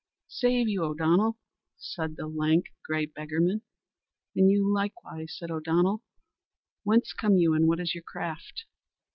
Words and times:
"Save 0.29 0.67
you, 0.67 0.83
O'Donnell," 0.83 1.37
said 1.77 2.15
the 2.15 2.25
lank, 2.25 2.73
grey 2.83 3.05
beggarman. 3.05 3.61
"And 4.35 4.49
you 4.49 4.67
likewise," 4.67 5.35
said 5.37 5.51
O'Donnell. 5.51 6.01
"Whence 6.81 7.13
come 7.13 7.37
you, 7.37 7.53
and 7.53 7.67
what 7.67 7.79
is 7.79 7.93
your 7.93 8.01
craft?" 8.01 8.65